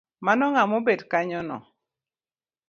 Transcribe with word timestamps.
Mano 0.25 0.45
ngama 0.51 0.75
obet 0.79 1.01
kanyono. 1.11 1.57